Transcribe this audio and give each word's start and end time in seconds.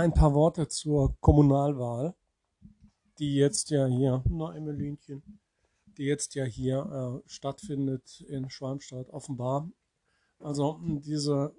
ein 0.00 0.14
paar 0.14 0.32
Worte 0.32 0.66
zur 0.68 1.14
Kommunalwahl, 1.20 2.14
die 3.18 3.34
jetzt 3.34 3.70
ja 3.70 3.86
hier, 3.86 4.24
na 4.28 4.54
Emmelinchen, 4.54 5.22
die 5.98 6.04
jetzt 6.04 6.34
ja 6.34 6.44
hier 6.44 7.22
äh, 7.24 7.28
stattfindet 7.28 8.22
in 8.22 8.48
Schwalmstadt, 8.48 9.10
offenbar. 9.10 9.70
Also 10.38 10.80
diese 10.82 11.54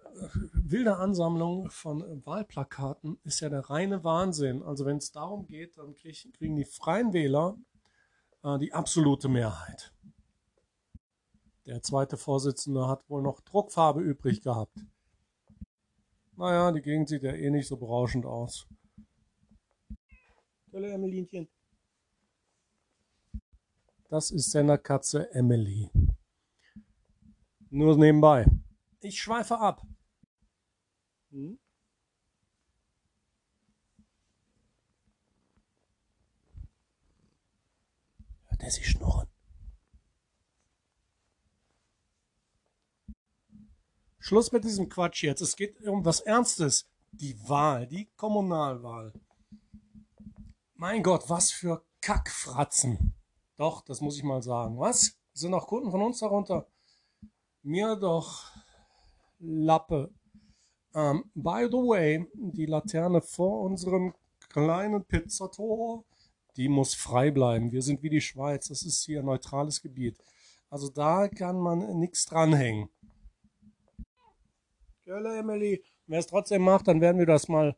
äh, 0.00 0.28
wilde 0.54 0.96
Ansammlung 0.96 1.68
von 1.68 2.24
Wahlplakaten 2.24 3.18
ist 3.24 3.40
ja 3.40 3.50
der 3.50 3.68
reine 3.68 4.04
Wahnsinn. 4.04 4.62
Also 4.62 4.86
wenn 4.86 4.96
es 4.96 5.12
darum 5.12 5.46
geht, 5.46 5.76
dann 5.76 5.94
krieg, 5.94 6.32
kriegen 6.38 6.56
die 6.56 6.64
Freien 6.64 7.12
Wähler 7.12 7.58
äh, 8.42 8.58
die 8.58 8.72
absolute 8.72 9.28
Mehrheit. 9.28 9.92
Der 11.66 11.82
zweite 11.82 12.16
Vorsitzende 12.16 12.88
hat 12.88 13.08
wohl 13.10 13.20
noch 13.20 13.40
Druckfarbe 13.40 14.00
übrig 14.00 14.40
gehabt. 14.40 14.78
Naja, 16.36 16.72
die 16.72 16.82
Gegend 16.82 17.08
sieht 17.08 17.22
ja 17.22 17.32
eh 17.32 17.50
nicht 17.50 17.68
so 17.68 17.76
berauschend 17.76 18.26
aus. 18.26 18.66
Hallo 20.72 20.86
Emmelinchen. 20.86 21.48
Das 24.08 24.32
ist 24.32 24.50
Senderkatze 24.50 25.32
Emily. 25.32 25.90
Nur 27.70 27.96
nebenbei. 27.96 28.46
Ich 29.00 29.20
schweife 29.20 29.58
ab. 29.58 29.82
Hm? 31.30 31.58
Hört 38.46 38.62
er 38.62 38.70
sich 38.70 38.88
schnurren? 38.88 39.33
Schluss 44.26 44.52
mit 44.52 44.64
diesem 44.64 44.88
Quatsch 44.88 45.22
jetzt. 45.22 45.42
Es 45.42 45.54
geht 45.54 45.86
um 45.86 46.02
was 46.02 46.20
Ernstes. 46.20 46.88
Die 47.12 47.36
Wahl, 47.46 47.86
die 47.86 48.08
Kommunalwahl. 48.16 49.12
Mein 50.76 51.02
Gott, 51.02 51.28
was 51.28 51.50
für 51.50 51.84
Kackfratzen. 52.00 53.12
Doch, 53.58 53.82
das 53.82 54.00
muss 54.00 54.16
ich 54.16 54.22
mal 54.22 54.40
sagen. 54.40 54.78
Was? 54.78 55.18
Sind 55.34 55.52
auch 55.52 55.66
Kunden 55.66 55.90
von 55.90 56.00
uns 56.00 56.20
darunter? 56.20 56.66
Mir 57.62 57.96
doch 57.96 58.50
Lappe. 59.40 60.10
Um, 60.94 61.02
ähm, 61.02 61.24
by 61.34 61.68
the 61.70 61.76
way, 61.76 62.26
die 62.32 62.64
Laterne 62.64 63.20
vor 63.20 63.60
unserem 63.60 64.14
kleinen 64.48 65.04
Pizzator, 65.04 66.02
die 66.56 66.70
muss 66.70 66.94
frei 66.94 67.30
bleiben. 67.30 67.72
Wir 67.72 67.82
sind 67.82 68.02
wie 68.02 68.10
die 68.10 68.22
Schweiz. 68.22 68.68
Das 68.68 68.84
ist 68.84 69.04
hier 69.04 69.18
ein 69.18 69.26
neutrales 69.26 69.82
Gebiet. 69.82 70.16
Also 70.70 70.88
da 70.88 71.28
kann 71.28 71.58
man 71.58 71.98
nichts 71.98 72.24
dranhängen. 72.24 72.88
Gölle, 75.04 75.38
Emily. 75.38 75.82
Wer 76.06 76.18
es 76.18 76.26
trotzdem 76.26 76.62
macht, 76.62 76.88
dann 76.88 77.00
werden 77.00 77.18
wir 77.18 77.26
das 77.26 77.48
mal 77.48 77.76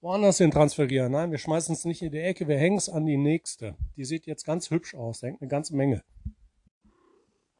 woanders 0.00 0.38
hin 0.38 0.50
transferieren. 0.50 1.12
Nein, 1.12 1.30
wir 1.30 1.38
schmeißen 1.38 1.74
es 1.74 1.84
nicht 1.84 2.00
in 2.00 2.12
die 2.12 2.18
Ecke, 2.18 2.48
wir 2.48 2.56
hängen 2.56 2.78
es 2.78 2.88
an 2.88 3.04
die 3.04 3.18
nächste. 3.18 3.76
Die 3.96 4.04
sieht 4.04 4.26
jetzt 4.26 4.44
ganz 4.44 4.70
hübsch 4.70 4.94
aus, 4.94 5.22
hängt 5.22 5.42
eine 5.42 5.48
ganze 5.48 5.76
Menge. 5.76 6.02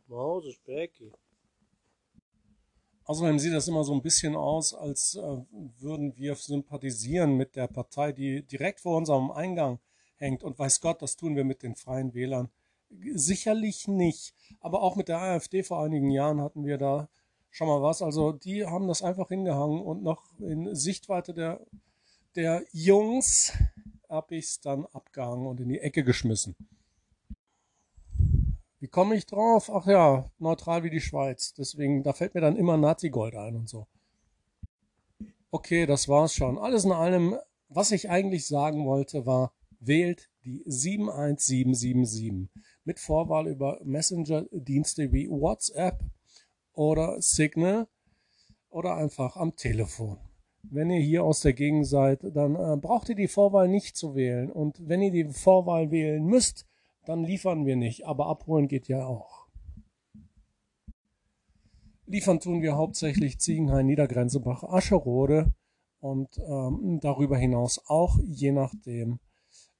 Mause, 0.06 0.52
Specky. 0.52 1.12
Außerdem 3.04 3.38
sieht 3.38 3.52
das 3.52 3.68
immer 3.68 3.84
so 3.84 3.92
ein 3.92 4.02
bisschen 4.02 4.34
aus, 4.34 4.72
als 4.72 5.16
äh, 5.16 5.36
würden 5.78 6.16
wir 6.16 6.34
sympathisieren 6.34 7.36
mit 7.36 7.56
der 7.56 7.66
Partei, 7.66 8.12
die 8.12 8.42
direkt 8.44 8.80
vor 8.80 8.96
unserem 8.96 9.30
Eingang 9.30 9.78
hängt. 10.16 10.42
Und 10.42 10.58
weiß 10.58 10.80
Gott, 10.80 11.02
das 11.02 11.16
tun 11.16 11.36
wir 11.36 11.44
mit 11.44 11.62
den 11.62 11.74
Freien 11.74 12.14
Wählern. 12.14 12.50
Sicherlich 12.88 13.88
nicht. 13.88 14.34
Aber 14.60 14.82
auch 14.82 14.96
mit 14.96 15.08
der 15.08 15.18
AfD 15.18 15.62
vor 15.62 15.82
einigen 15.82 16.10
Jahren 16.10 16.40
hatten 16.40 16.64
wir 16.64 16.78
da 16.78 17.08
Schau 17.50 17.66
mal 17.66 17.82
was, 17.82 18.00
also 18.00 18.32
die 18.32 18.64
haben 18.64 18.86
das 18.86 19.02
einfach 19.02 19.28
hingehangen 19.28 19.80
und 19.80 20.02
noch 20.02 20.24
in 20.38 20.74
Sichtweite 20.74 21.34
der, 21.34 21.60
der 22.36 22.64
Jungs 22.72 23.52
habe 24.08 24.36
ich 24.36 24.46
es 24.46 24.60
dann 24.60 24.86
abgehangen 24.86 25.46
und 25.46 25.60
in 25.60 25.68
die 25.68 25.80
Ecke 25.80 26.04
geschmissen. 26.04 26.54
Wie 28.80 28.88
komme 28.88 29.14
ich 29.14 29.26
drauf? 29.26 29.70
Ach 29.70 29.86
ja, 29.86 30.30
neutral 30.38 30.84
wie 30.84 30.90
die 30.90 31.02
Schweiz. 31.02 31.52
Deswegen, 31.52 32.02
da 32.02 32.14
fällt 32.14 32.34
mir 32.34 32.40
dann 32.40 32.56
immer 32.56 32.78
Nazi-Gold 32.78 33.34
ein 33.34 33.56
und 33.56 33.68
so. 33.68 33.86
Okay, 35.50 35.84
das 35.84 36.08
war's 36.08 36.34
schon. 36.34 36.58
Alles 36.58 36.84
in 36.84 36.92
allem, 36.92 37.36
was 37.68 37.92
ich 37.92 38.08
eigentlich 38.08 38.46
sagen 38.46 38.86
wollte, 38.86 39.26
war, 39.26 39.52
wählt 39.80 40.30
die 40.44 40.62
71777 40.64 42.48
mit 42.84 42.98
Vorwahl 42.98 43.48
über 43.48 43.80
Messenger-Dienste 43.84 45.12
wie 45.12 45.28
WhatsApp, 45.28 46.00
oder 46.80 47.20
Signal 47.20 47.88
oder 48.70 48.94
einfach 48.94 49.36
am 49.36 49.54
Telefon. 49.54 50.16
Wenn 50.62 50.88
ihr 50.88 51.00
hier 51.00 51.24
aus 51.24 51.40
der 51.40 51.52
Gegend 51.52 51.86
seid, 51.86 52.20
dann 52.34 52.54
äh, 52.54 52.78
braucht 52.78 53.10
ihr 53.10 53.14
die 53.14 53.28
Vorwahl 53.28 53.68
nicht 53.68 53.98
zu 53.98 54.14
wählen. 54.14 54.50
Und 54.50 54.88
wenn 54.88 55.02
ihr 55.02 55.10
die 55.10 55.28
Vorwahl 55.30 55.90
wählen 55.90 56.24
müsst, 56.24 56.66
dann 57.04 57.22
liefern 57.22 57.66
wir 57.66 57.76
nicht. 57.76 58.06
Aber 58.06 58.28
abholen 58.28 58.66
geht 58.66 58.88
ja 58.88 59.04
auch. 59.04 59.46
Liefern 62.06 62.40
tun 62.40 62.62
wir 62.62 62.76
hauptsächlich 62.76 63.38
Ziegenhain, 63.38 63.84
Niedergrenzebach, 63.84 64.64
Ascherode 64.64 65.52
und 66.00 66.38
ähm, 66.38 66.98
darüber 67.02 67.36
hinaus 67.36 67.78
auch, 67.88 68.18
je 68.24 68.52
nachdem, 68.52 69.20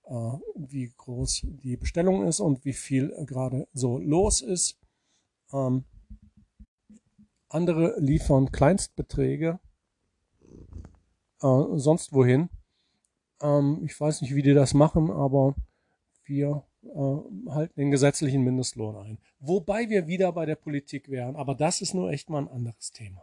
äh, 0.04 0.32
wie 0.54 0.92
groß 0.98 1.46
die 1.62 1.78
Bestellung 1.78 2.26
ist 2.26 2.40
und 2.40 2.66
wie 2.66 2.74
viel 2.74 3.14
gerade 3.24 3.68
so 3.72 3.98
los 3.98 4.42
ist. 4.42 4.78
Ähm, 5.50 5.84
andere 7.50 7.98
liefern 7.98 8.50
Kleinstbeträge 8.52 9.58
äh, 11.42 11.64
sonst 11.74 12.12
wohin. 12.12 12.48
Ähm, 13.42 13.82
ich 13.84 13.98
weiß 13.98 14.22
nicht, 14.22 14.34
wie 14.34 14.42
die 14.42 14.54
das 14.54 14.74
machen, 14.74 15.10
aber 15.10 15.54
wir 16.24 16.64
äh, 16.82 17.50
halten 17.50 17.80
den 17.80 17.90
gesetzlichen 17.90 18.42
Mindestlohn 18.42 18.96
ein. 18.96 19.18
Wobei 19.40 19.88
wir 19.88 20.06
wieder 20.06 20.32
bei 20.32 20.46
der 20.46 20.56
Politik 20.56 21.08
wären, 21.08 21.36
aber 21.36 21.54
das 21.54 21.80
ist 21.80 21.94
nur 21.94 22.10
echt 22.10 22.30
mal 22.30 22.38
ein 22.38 22.48
anderes 22.48 22.92
Thema. 22.92 23.22